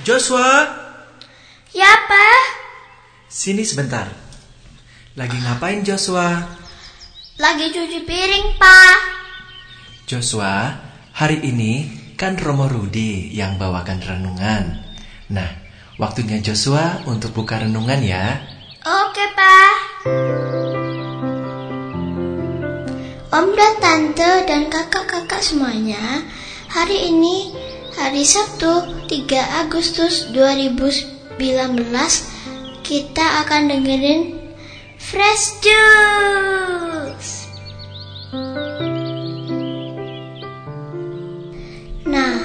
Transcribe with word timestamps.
Joshua, 0.00 0.64
Ya, 1.76 1.92
Pak. 2.08 2.42
sini 3.28 3.62
sebentar. 3.62 4.08
Lagi 5.14 5.36
ngapain 5.38 5.84
Joshua? 5.84 6.40
Lagi 7.36 7.68
cuci 7.68 8.08
piring, 8.08 8.56
Pak. 8.56 8.96
Joshua, 10.08 10.80
hari 11.12 11.44
ini 11.44 11.86
kan 12.16 12.34
Romo 12.40 12.66
Rudi 12.66 13.30
yang 13.30 13.60
bawakan 13.60 14.00
renungan. 14.00 14.82
Nah, 15.30 15.50
waktunya 16.00 16.40
Joshua 16.40 17.04
untuk 17.06 17.36
buka 17.36 17.60
renungan 17.60 18.00
ya. 18.00 18.40
Oke, 18.82 19.24
Pak. 19.36 19.74
Om 23.30 23.48
dan 23.54 23.74
Tante 23.78 24.32
dan 24.48 24.66
kakak-kakak 24.66 25.44
semuanya, 25.44 26.24
hari 26.66 27.14
ini 27.14 27.54
hari 28.00 28.24
Sabtu 28.24 29.04
3 29.12 29.60
Agustus 29.60 30.32
2019 30.32 31.36
kita 32.80 33.44
akan 33.44 33.68
dengerin 33.68 34.40
Fresh 34.96 35.60
Juice. 35.60 37.52
Nah, 42.08 42.40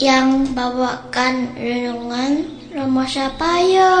yang 0.00 0.56
bawakan 0.56 1.52
renungan 1.52 2.48
Romo 2.72 3.04
siapa 3.04 3.60
yo? 3.68 3.92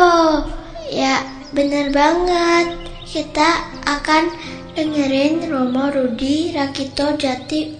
Ya, 0.88 1.28
bener 1.52 1.92
banget. 1.92 2.72
Kita 3.04 3.68
akan 3.84 4.32
dengerin 4.72 5.44
Romo 5.52 5.92
Rudi 5.92 6.56
Rakito 6.56 7.20
Jati 7.20 7.76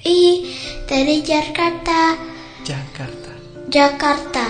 OMI 0.00 0.48
dari 0.88 1.20
Jakarta. 1.20 2.16
Jakarta. 2.64 3.32
Jakarta. 3.68 4.46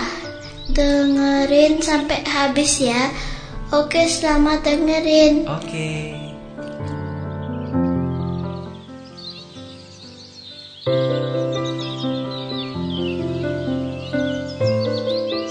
Dengerin 0.71 1.83
sampai 1.83 2.23
habis 2.23 2.79
ya. 2.79 3.11
Oke, 3.75 4.07
selamat 4.07 4.63
dengerin. 4.63 5.43
Oke. 5.51 5.91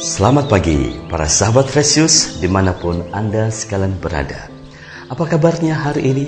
Selamat 0.01 0.49
pagi 0.49 0.97
para 1.09 1.29
sahabat 1.29 1.69
Fresius 1.69 2.41
di 2.41 2.49
mana 2.49 2.73
pun 2.77 3.05
Anda 3.13 3.53
sekalian 3.53 4.01
berada. 4.01 4.49
Apa 5.13 5.29
kabarnya 5.29 5.77
hari 5.77 6.13
ini? 6.13 6.27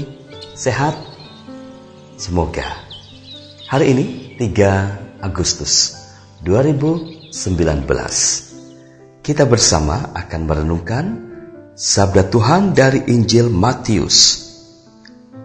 Sehat? 0.56 0.96
Semoga. 2.20 2.91
Hari 3.72 3.88
ini 3.88 4.36
3 4.36 5.24
Agustus 5.24 5.96
2019 6.44 7.32
kita 9.24 9.48
bersama 9.48 10.12
akan 10.12 10.40
merenungkan 10.44 11.04
Sabda 11.72 12.28
Tuhan 12.28 12.76
dari 12.76 13.00
Injil 13.08 13.48
Matius 13.48 14.44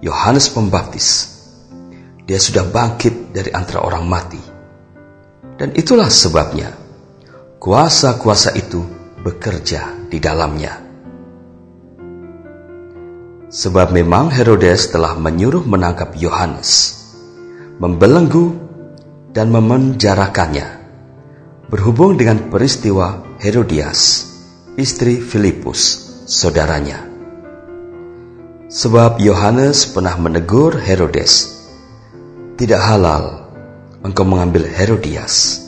Yohanes 0.05 0.53
Pembaptis. 0.53 1.41
Dia 2.29 2.37
sudah 2.37 2.69
bangkit 2.69 3.33
dari 3.33 3.49
antara 3.49 3.81
orang 3.81 4.05
mati. 4.05 4.43
Dan 5.57 5.73
itulah 5.73 6.13
sebabnya 6.13 6.77
kuasa-kuasa 7.57 8.53
itu 8.61 8.85
bekerja 9.25 10.13
di 10.13 10.21
dalamnya. 10.21 10.85
Sebab 13.49 13.97
memang 13.97 14.29
Herodes 14.29 14.93
telah 14.93 15.17
menyuruh 15.17 15.65
menangkap 15.65 16.13
Yohanes, 16.21 17.01
membelenggu 17.81 18.53
dan 19.33 19.49
memenjarakannya, 19.49 20.69
berhubung 21.73 22.21
dengan 22.21 22.53
peristiwa 22.53 23.25
Herodias, 23.41 24.29
istri 24.77 25.25
Filipus, 25.25 25.81
saudaranya. 26.29 27.08
Sebab 28.69 29.17
Yohanes 29.17 29.89
pernah 29.97 30.13
menegur 30.21 30.77
Herodes, 30.77 31.57
tidak 32.61 32.85
halal 32.85 33.49
engkau 34.05 34.29
mengambil 34.29 34.69
Herodias. 34.69 35.65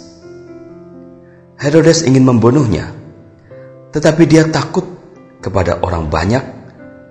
Herodes 1.56 2.04
ingin 2.04 2.28
membunuhnya, 2.28 2.92
tetapi 3.96 4.28
dia 4.28 4.44
takut 4.52 4.84
kepada 5.40 5.80
orang 5.80 6.12
banyak 6.12 6.44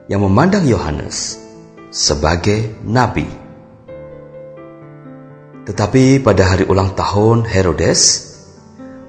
yang 0.06 0.22
memandang 0.22 0.70
Yohanes 0.70 1.42
sebagai 1.90 2.70
nabi. 2.86 3.26
Tetapi 5.66 6.22
pada 6.22 6.54
hari 6.54 6.70
ulang 6.70 6.94
tahun 6.94 7.50
Herodes, 7.50 8.30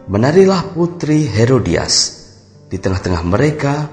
menarilah 0.09 0.73
putri 0.73 1.29
Herodias 1.29 2.25
di 2.73 2.81
tengah-tengah 2.81 3.21
mereka 3.21 3.85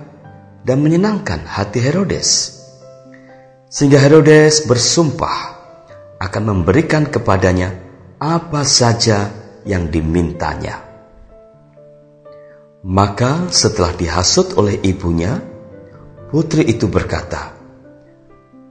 dan 0.64 0.80
menyenangkan 0.80 1.44
hati 1.44 1.84
Herodes. 1.84 2.57
Sehingga 3.68 4.00
Herodes 4.00 4.64
bersumpah 4.64 5.60
akan 6.24 6.44
memberikan 6.48 7.04
kepadanya 7.08 7.76
apa 8.18 8.64
saja 8.64 9.28
yang 9.68 9.92
dimintanya. 9.92 10.88
Maka 12.88 13.52
setelah 13.52 13.92
dihasut 13.92 14.56
oleh 14.56 14.80
ibunya, 14.88 15.44
Putri 16.28 16.68
itu 16.68 16.92
berkata, 16.92 17.56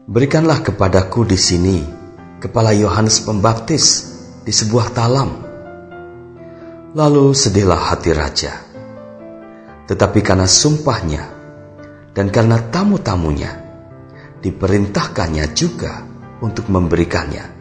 Berikanlah 0.06 0.60
kepadaku 0.60 1.24
di 1.24 1.40
sini 1.40 1.82
kepala 2.38 2.70
Yohanes 2.76 3.24
Pembaptis 3.24 3.84
di 4.44 4.52
sebuah 4.52 4.94
talam. 4.94 5.30
Lalu 6.92 7.32
sedihlah 7.32 7.92
hati 7.92 8.12
raja. 8.12 8.54
Tetapi 9.88 10.20
karena 10.20 10.44
sumpahnya 10.44 11.24
dan 12.12 12.30
karena 12.30 12.60
tamu-tamunya, 12.70 13.65
diperintahkannya 14.46 15.50
juga 15.58 16.06
untuk 16.38 16.70
memberikannya. 16.70 17.58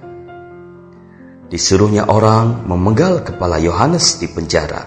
Disuruhnya 1.50 2.06
orang 2.06 2.70
memenggal 2.70 3.26
kepala 3.26 3.58
Yohanes 3.58 4.22
di 4.22 4.30
penjara 4.30 4.86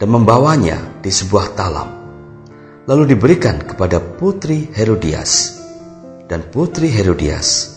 dan 0.00 0.08
membawanya 0.08 1.04
di 1.04 1.12
sebuah 1.12 1.52
talam 1.52 1.98
lalu 2.88 3.12
diberikan 3.12 3.60
kepada 3.60 4.00
putri 4.00 4.72
Herodias, 4.72 5.60
dan 6.24 6.48
putri 6.48 6.88
Herodias 6.88 7.76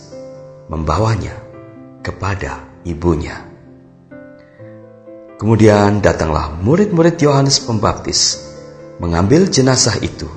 membawanya 0.72 1.36
kepada 2.00 2.64
ibunya. 2.88 3.44
Kemudian 5.36 6.00
datanglah 6.00 6.56
murid-murid 6.64 7.20
Yohanes 7.20 7.60
Pembaptis 7.60 8.40
mengambil 9.04 9.52
jenazah 9.52 10.00
itu 10.00 10.30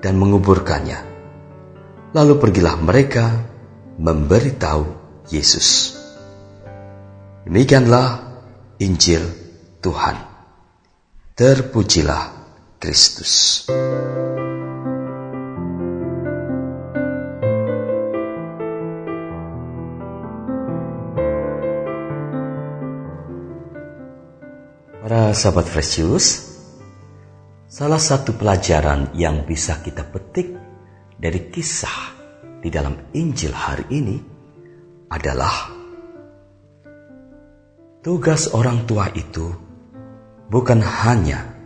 dan 0.00 0.16
menguburkannya. 0.16 1.07
Lalu 2.08 2.40
pergilah 2.40 2.80
mereka 2.80 3.28
memberitahu 4.00 4.84
Yesus. 5.28 5.92
Demikianlah 7.44 8.24
Injil 8.80 9.20
Tuhan. 9.84 10.16
Terpujilah 11.36 12.32
Kristus. 12.80 13.64
Para 25.04 25.32
sahabat 25.36 25.68
Fresius, 25.68 26.56
salah 27.68 28.00
satu 28.00 28.32
pelajaran 28.32 29.12
yang 29.12 29.44
bisa 29.44 29.80
kita 29.84 30.04
petik 30.08 30.67
dari 31.18 31.50
kisah 31.50 32.14
di 32.62 32.70
dalam 32.70 33.10
Injil 33.10 33.50
hari 33.50 33.86
ini 33.90 34.16
adalah 35.10 35.74
tugas 38.06 38.54
orang 38.54 38.86
tua 38.86 39.10
itu 39.10 39.50
bukan 40.46 40.78
hanya 40.78 41.58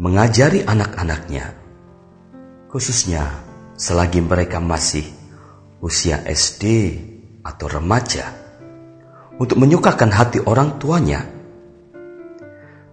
mengajari 0.00 0.64
anak-anaknya, 0.64 1.54
khususnya 2.72 3.30
selagi 3.78 4.24
mereka 4.24 4.58
masih 4.58 5.06
usia 5.78 6.24
SD 6.24 6.64
atau 7.44 7.68
remaja, 7.68 8.32
untuk 9.38 9.60
menyukakan 9.60 10.10
hati 10.10 10.40
orang 10.42 10.80
tuanya, 10.80 11.22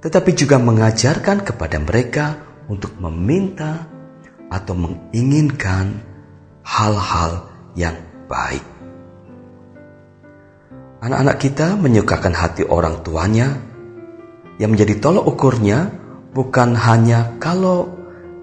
tetapi 0.03 0.35
juga 0.35 0.61
mengajarkan 0.61 1.41
kepada 1.41 1.77
mereka 1.81 2.25
untuk 2.69 2.93
meminta 3.01 3.89
atau 4.51 4.75
menginginkan 4.75 6.03
hal-hal 6.67 7.47
yang 7.73 7.95
baik. 8.27 8.61
Anak-anak 11.01 11.37
kita 11.41 11.79
menyukakan 11.79 12.35
hati 12.35 12.67
orang 12.67 13.01
tuanya 13.01 13.57
yang 14.61 14.77
menjadi 14.77 15.01
tolok 15.01 15.25
ukurnya 15.33 15.89
bukan 16.35 16.77
hanya 16.77 17.41
kalau 17.41 17.89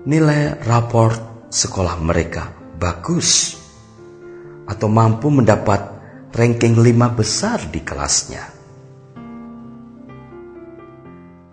nilai 0.09 0.59
raport 0.67 1.47
sekolah 1.53 2.01
mereka 2.03 2.51
bagus 2.81 3.55
atau 4.67 4.91
mampu 4.91 5.31
mendapat 5.31 5.81
ranking 6.35 6.83
lima 6.83 7.15
besar 7.15 7.63
di 7.71 7.81
kelasnya. 7.81 8.45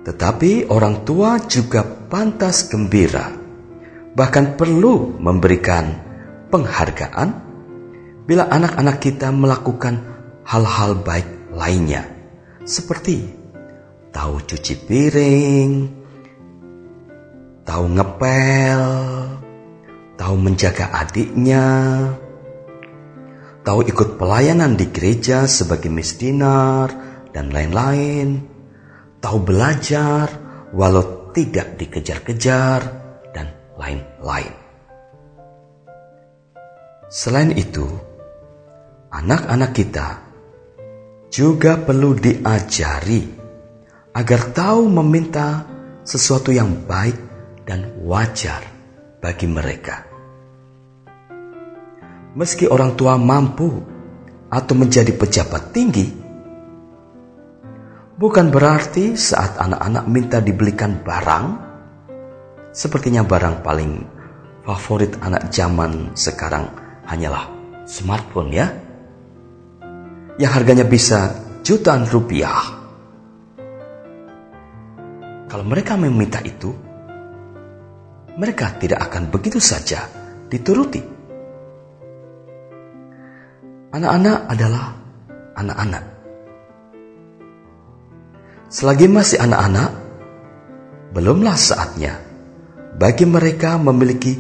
Tetapi 0.06 0.70
orang 0.70 1.02
tua 1.02 1.42
juga 1.46 1.82
pantas 1.86 2.70
gembira, 2.70 3.45
bahkan 4.16 4.56
perlu 4.56 5.20
memberikan 5.20 5.92
penghargaan 6.48 7.30
bila 8.26 8.48
anak-anak 8.50 8.98
kita 9.04 9.30
melakukan 9.30 10.02
hal-hal 10.48 10.98
baik 11.04 11.54
lainnya, 11.54 12.10
seperti 12.66 13.30
tahu 14.10 14.42
cuci 14.42 14.74
piring, 14.88 15.72
tahu 17.68 17.86
ngepel, 17.92 18.82
tahu 20.18 20.36
menjaga 20.42 20.90
adiknya, 21.06 21.68
tahu 23.62 23.86
ikut 23.86 24.18
pelayanan 24.18 24.74
di 24.74 24.90
gereja 24.90 25.46
sebagai 25.46 25.92
misdinar, 25.94 26.90
dan 27.30 27.52
lain-lain, 27.52 28.48
tahu 29.20 29.38
belajar 29.44 30.32
walau 30.72 31.30
tidak 31.36 31.76
dikejar-kejar, 31.78 33.05
lain-lain. 33.76 34.54
Selain 37.12 37.54
itu, 37.54 37.86
anak-anak 39.14 39.72
kita 39.72 40.08
juga 41.32 41.80
perlu 41.80 42.16
diajari 42.16 43.24
agar 44.16 44.42
tahu 44.56 44.88
meminta 44.88 45.68
sesuatu 46.08 46.52
yang 46.52 46.88
baik 46.88 47.18
dan 47.68 48.00
wajar 48.04 48.64
bagi 49.20 49.48
mereka. 49.50 50.06
Meski 52.36 52.68
orang 52.68 53.00
tua 53.00 53.16
mampu 53.16 53.80
atau 54.52 54.76
menjadi 54.76 55.12
pejabat 55.16 55.72
tinggi, 55.72 56.08
bukan 58.20 58.52
berarti 58.52 59.16
saat 59.16 59.56
anak-anak 59.60 60.06
minta 60.08 60.38
dibelikan 60.44 61.00
barang, 61.00 61.65
sepertinya 62.76 63.24
barang 63.24 63.64
paling 63.64 64.04
favorit 64.68 65.16
anak 65.24 65.48
zaman 65.48 66.12
sekarang 66.12 66.68
hanyalah 67.08 67.48
smartphone 67.88 68.52
ya, 68.52 68.68
yang 70.36 70.52
harganya 70.52 70.84
bisa 70.84 71.32
jutaan 71.64 72.04
rupiah. 72.04 72.76
Kalau 75.48 75.64
mereka 75.64 75.96
meminta 75.96 76.44
itu, 76.44 76.76
mereka 78.36 78.76
tidak 78.76 79.08
akan 79.08 79.32
begitu 79.32 79.64
saja 79.64 80.12
dituruti. 80.52 81.00
Anak-anak 83.96 84.40
adalah 84.52 84.92
anak-anak. 85.56 86.04
Selagi 88.68 89.08
masih 89.08 89.40
anak-anak, 89.40 89.90
belumlah 91.16 91.56
saatnya 91.56 92.35
bagi 92.96 93.28
mereka 93.28 93.76
memiliki 93.76 94.40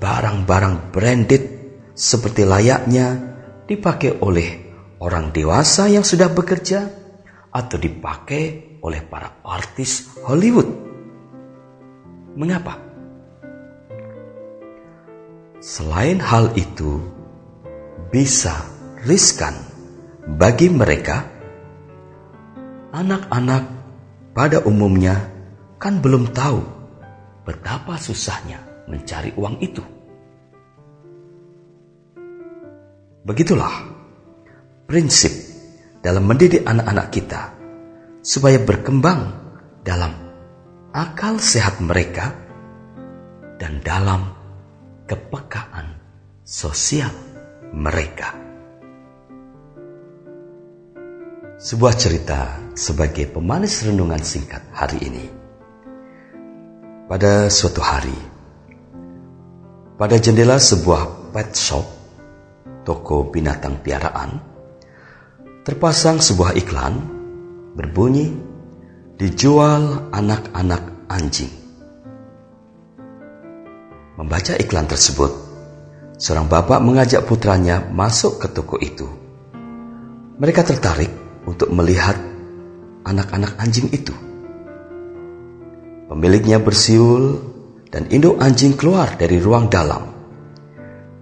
barang-barang 0.00 0.88
branded 0.88 1.42
seperti 1.92 2.48
layaknya 2.48 3.36
dipakai 3.68 4.24
oleh 4.24 4.48
orang 5.04 5.28
dewasa 5.36 5.92
yang 5.92 6.00
sudah 6.00 6.32
bekerja 6.32 6.88
atau 7.52 7.76
dipakai 7.76 8.76
oleh 8.80 9.04
para 9.04 9.44
artis 9.44 10.16
Hollywood. 10.24 10.68
Mengapa? 12.40 12.80
Selain 15.60 16.16
hal 16.24 16.56
itu, 16.56 17.04
bisa 18.08 18.64
riskan 19.04 19.52
bagi 20.40 20.72
mereka, 20.72 21.28
anak-anak 22.96 23.64
pada 24.32 24.64
umumnya 24.64 25.20
kan 25.76 26.00
belum 26.00 26.32
tahu 26.32 26.79
betapa 27.50 27.98
susahnya 27.98 28.86
mencari 28.86 29.34
uang 29.34 29.58
itu. 29.58 29.82
Begitulah 33.26 33.74
prinsip 34.86 35.34
dalam 35.98 36.30
mendidik 36.30 36.62
anak-anak 36.62 37.10
kita 37.10 37.42
supaya 38.22 38.62
berkembang 38.62 39.34
dalam 39.82 40.14
akal 40.94 41.42
sehat 41.42 41.82
mereka 41.82 42.38
dan 43.58 43.82
dalam 43.82 44.30
kepekaan 45.10 45.98
sosial 46.46 47.10
mereka. 47.74 48.30
Sebuah 51.60 51.94
cerita 51.98 52.72
sebagai 52.72 53.28
pemanis 53.28 53.84
renungan 53.84 54.22
singkat 54.22 54.64
hari 54.72 55.02
ini. 55.02 55.39
Pada 57.10 57.50
suatu 57.50 57.82
hari, 57.82 58.14
pada 59.98 60.14
jendela 60.22 60.62
sebuah 60.62 61.34
pet 61.34 61.58
shop, 61.58 61.82
toko 62.86 63.26
binatang 63.34 63.82
piaraan, 63.82 64.38
terpasang 65.66 66.22
sebuah 66.22 66.54
iklan 66.54 67.02
berbunyi 67.74 68.30
dijual 69.18 70.06
anak-anak 70.14 71.10
anjing. 71.10 71.50
Membaca 74.14 74.54
iklan 74.54 74.86
tersebut, 74.86 75.34
seorang 76.14 76.46
bapak 76.46 76.78
mengajak 76.78 77.26
putranya 77.26 77.90
masuk 77.90 78.38
ke 78.38 78.46
toko 78.54 78.78
itu. 78.78 79.10
Mereka 80.38 80.62
tertarik 80.62 81.10
untuk 81.42 81.74
melihat 81.74 82.14
anak-anak 83.02 83.58
anjing 83.58 83.90
itu. 83.90 84.29
Pemiliknya 86.10 86.58
bersiul 86.58 87.38
dan 87.86 88.10
induk 88.10 88.42
anjing 88.42 88.74
keluar 88.74 89.14
dari 89.14 89.38
ruang 89.38 89.70
dalam. 89.70 90.10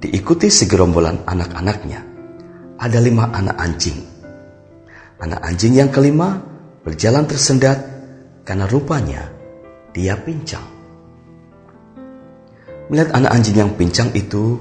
Diikuti 0.00 0.48
segerombolan 0.48 1.28
anak-anaknya. 1.28 2.00
Ada 2.80 2.96
lima 3.04 3.28
anak 3.28 3.60
anjing. 3.60 4.00
Anak 5.20 5.44
anjing 5.44 5.76
yang 5.76 5.92
kelima 5.92 6.40
berjalan 6.88 7.28
tersendat 7.28 7.84
karena 8.48 8.64
rupanya 8.64 9.28
dia 9.92 10.16
pincang. 10.16 10.64
Melihat 12.88 13.12
anak 13.12 13.36
anjing 13.36 13.60
yang 13.60 13.76
pincang 13.76 14.08
itu, 14.16 14.56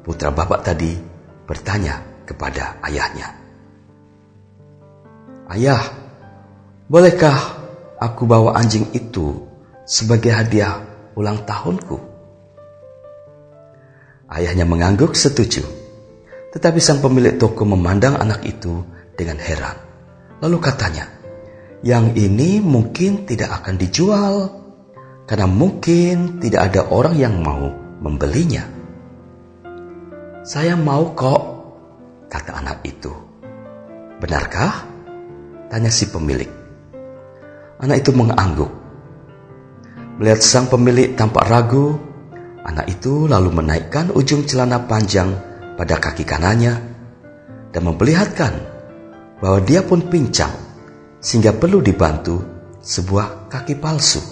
putra 0.00 0.32
bapak 0.32 0.64
tadi 0.64 0.96
bertanya 1.44 2.24
kepada 2.24 2.80
ayahnya. 2.88 3.36
Ayah, 5.52 5.84
bolehkah 6.88 7.63
aku 8.04 8.28
bawa 8.28 8.52
anjing 8.60 8.92
itu 8.92 9.48
sebagai 9.88 10.28
hadiah 10.28 10.84
ulang 11.16 11.40
tahunku? 11.48 11.96
Ayahnya 14.28 14.68
mengangguk 14.68 15.16
setuju. 15.16 15.64
Tetapi 16.52 16.78
sang 16.78 17.00
pemilik 17.00 17.34
toko 17.34 17.66
memandang 17.66 18.20
anak 18.20 18.44
itu 18.46 18.84
dengan 19.16 19.40
heran. 19.40 19.74
Lalu 20.38 20.58
katanya, 20.62 21.08
yang 21.82 22.14
ini 22.14 22.62
mungkin 22.62 23.26
tidak 23.26 23.62
akan 23.62 23.74
dijual 23.74 24.34
karena 25.26 25.48
mungkin 25.48 26.38
tidak 26.38 26.72
ada 26.72 26.80
orang 26.92 27.14
yang 27.18 27.40
mau 27.42 27.72
membelinya. 28.00 28.64
Saya 30.44 30.76
mau 30.76 31.16
kok, 31.16 31.42
kata 32.28 32.52
anak 32.60 32.84
itu. 32.84 33.10
Benarkah? 34.20 34.86
Tanya 35.72 35.90
si 35.90 36.06
pemilik. 36.06 36.63
Anak 37.82 38.06
itu 38.06 38.10
mengangguk. 38.14 38.70
Melihat 40.22 40.40
sang 40.46 40.70
pemilik 40.70 41.18
tampak 41.18 41.42
ragu, 41.50 41.98
anak 42.62 42.86
itu 42.86 43.26
lalu 43.26 43.50
menaikkan 43.50 44.14
ujung 44.14 44.46
celana 44.46 44.86
panjang 44.86 45.34
pada 45.74 45.98
kaki 45.98 46.22
kanannya 46.22 46.74
dan 47.74 47.82
memperlihatkan 47.82 48.54
bahwa 49.42 49.58
dia 49.66 49.82
pun 49.82 50.06
pincang 50.06 50.54
sehingga 51.18 51.50
perlu 51.50 51.82
dibantu 51.82 52.38
sebuah 52.78 53.50
kaki 53.50 53.74
palsu. 53.82 54.22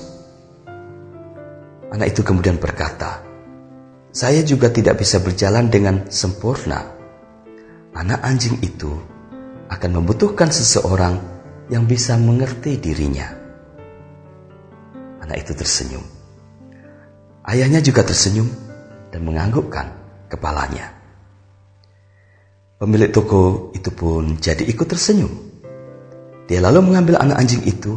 Anak 1.91 2.15
itu 2.15 2.23
kemudian 2.23 2.63
berkata, 2.63 3.27
"Saya 4.15 4.47
juga 4.47 4.71
tidak 4.71 5.03
bisa 5.03 5.19
berjalan 5.19 5.67
dengan 5.67 6.07
sempurna. 6.09 6.79
Anak 7.93 8.23
anjing 8.23 8.57
itu 8.63 8.89
akan 9.69 9.91
membutuhkan 10.01 10.49
seseorang 10.49 11.32
yang 11.69 11.87
bisa 11.87 12.19
mengerti 12.19 12.81
dirinya." 12.81 13.29
Anak 15.23 15.47
itu 15.47 15.53
tersenyum. 15.55 16.03
Ayahnya 17.47 17.83
juga 17.83 18.03
tersenyum 18.03 18.47
dan 19.11 19.23
menganggukkan 19.23 19.87
kepalanya. 20.31 20.95
Pemilik 22.83 23.15
toko 23.15 23.71
itu 23.79 23.91
pun 23.95 24.39
jadi 24.43 24.67
ikut 24.67 24.87
tersenyum. 24.91 25.31
Dia 26.51 26.59
lalu 26.59 26.91
mengambil 26.91 27.23
anak 27.23 27.39
anjing 27.39 27.63
itu 27.63 27.95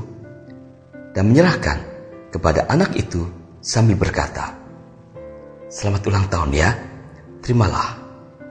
dan 1.17 1.33
menyerahkan 1.33 1.81
kepada 2.29 2.69
anak 2.69 2.93
itu 2.93 3.25
sambil 3.63 3.97
berkata, 3.97 4.53
Selamat 5.65 6.05
ulang 6.05 6.29
tahun 6.29 6.51
ya, 6.53 6.69
terimalah 7.41 7.97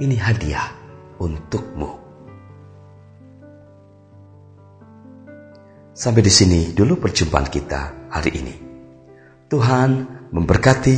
ini 0.02 0.18
hadiah 0.18 0.74
untukmu. 1.22 2.03
Sampai 5.94 6.26
di 6.26 6.32
sini 6.34 6.74
dulu 6.74 6.98
perjumpaan 6.98 7.46
kita 7.46 8.10
hari 8.10 8.30
ini. 8.34 8.54
Tuhan 9.46 9.90
memberkati 10.34 10.96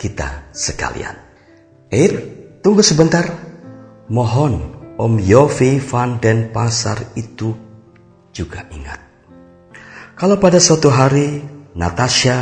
kita 0.00 0.48
sekalian. 0.56 1.12
Eh, 1.92 2.10
tunggu 2.64 2.80
sebentar. 2.80 3.28
Mohon 4.08 4.72
Om 4.96 5.20
Yofi 5.20 5.76
Van 5.84 6.16
Den 6.16 6.48
Pasar 6.48 7.12
itu 7.12 7.52
juga 8.32 8.64
ingat. 8.72 9.04
Kalau 10.16 10.40
pada 10.40 10.56
suatu 10.64 10.88
hari 10.88 11.44
Natasha 11.76 12.40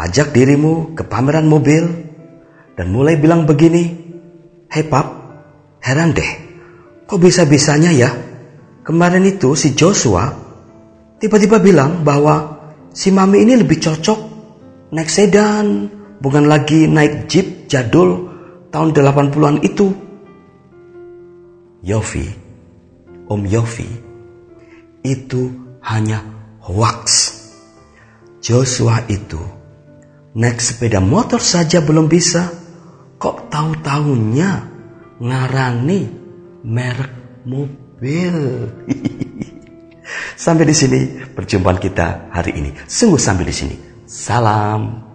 ajak 0.00 0.32
dirimu 0.32 0.96
ke 0.96 1.04
pameran 1.04 1.44
mobil 1.44 1.84
dan 2.72 2.88
mulai 2.88 3.20
bilang 3.20 3.44
begini, 3.44 4.00
Hei 4.72 4.88
pap, 4.88 5.12
heran 5.84 6.16
deh, 6.16 6.32
kok 7.04 7.20
bisa-bisanya 7.20 7.92
ya? 7.92 8.08
Kemarin 8.80 9.28
itu 9.28 9.52
si 9.52 9.76
Joshua 9.76 10.49
tiba-tiba 11.20 11.60
bilang 11.60 12.00
bahwa 12.00 12.58
si 12.96 13.12
mami 13.12 13.44
ini 13.44 13.60
lebih 13.60 13.76
cocok 13.76 14.20
naik 14.90 15.12
sedan, 15.12 15.92
bukan 16.18 16.48
lagi 16.48 16.88
naik 16.88 17.28
jeep 17.30 17.68
jadul 17.70 18.32
tahun 18.72 18.96
80-an 18.96 19.62
itu. 19.62 19.92
Yofi, 21.80 22.26
Om 23.28 23.42
Yofi, 23.46 23.88
itu 25.04 25.42
hanya 25.84 26.24
hoax. 26.64 27.36
Joshua 28.40 29.04
itu 29.08 29.40
naik 30.32 30.60
sepeda 30.60 31.00
motor 31.04 31.40
saja 31.40 31.84
belum 31.84 32.08
bisa, 32.08 32.48
kok 33.20 33.52
tahu-tahunya 33.52 34.50
ngarani 35.20 36.00
merek 36.64 37.12
mobil. 37.44 38.36
sampai 40.40 40.64
di 40.64 40.72
sini 40.72 41.00
perjumpaan 41.36 41.76
kita 41.76 42.32
hari 42.32 42.56
ini. 42.56 42.72
Sungguh 42.88 43.20
sampai 43.20 43.44
di 43.44 43.52
sini. 43.52 43.76
Salam. 44.08 45.12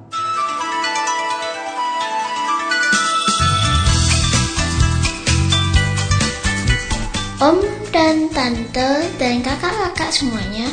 Om 7.42 7.60
dan 7.90 8.30
tante 8.32 9.12
dan 9.18 9.42
kakak-kakak 9.42 10.14
semuanya 10.14 10.70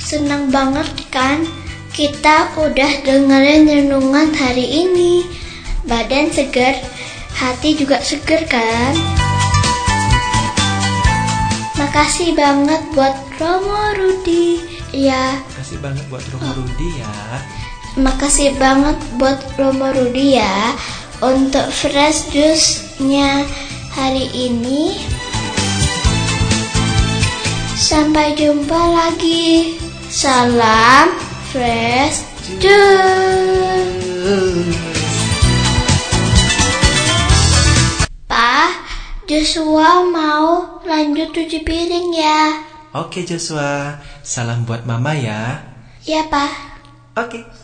senang 0.00 0.48
banget 0.48 0.88
kan 1.12 1.44
kita 1.92 2.50
udah 2.56 2.92
dengerin 3.04 3.68
renungan 3.68 4.32
hari 4.32 4.88
ini. 4.88 5.28
Badan 5.88 6.28
segar, 6.28 6.76
hati 7.32 7.76
juga 7.78 8.00
segar 8.04 8.44
kan? 8.44 9.27
Makasih 11.78 12.34
banget 12.34 12.82
buat 12.92 13.14
Romo 13.38 13.94
Rudi. 13.94 14.58
Ya, 14.90 15.38
Makasih 15.54 15.78
banget 15.78 16.04
buat 16.10 16.24
Romo 16.34 16.50
Rudi 16.58 16.88
ya. 16.98 17.14
makasih 17.98 18.50
banget 18.62 18.94
buat 19.18 19.38
Romo 19.58 19.90
Rudi 19.90 20.38
ya 20.38 20.70
untuk 21.18 21.66
fresh 21.70 22.30
juice-nya 22.30 23.42
hari 23.90 24.30
ini. 24.30 24.94
Sampai 27.74 28.38
jumpa 28.38 28.78
lagi. 28.94 29.78
Salam 30.08 31.10
fresh 31.50 32.22
juice. 32.62 33.77
Joshua 39.28 40.08
mau 40.08 40.80
lanjut 40.88 41.36
cuci 41.36 41.60
piring 41.60 42.16
ya. 42.16 42.64
Oke 42.96 43.28
Joshua, 43.28 44.00
salam 44.24 44.64
buat 44.64 44.88
mama 44.88 45.12
ya. 45.12 45.68
Ya, 46.08 46.24
Pak. 46.32 46.48
Oke. 47.12 47.57